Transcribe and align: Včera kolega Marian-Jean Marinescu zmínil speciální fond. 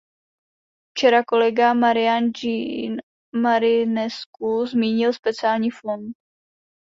Včera 0.93 1.21
kolega 1.23 1.73
Marian-Jean 1.75 2.97
Marinescu 3.35 4.65
zmínil 4.65 5.13
speciální 5.13 5.71
fond. 5.71 6.13